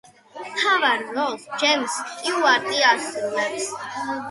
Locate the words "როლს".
1.17-1.45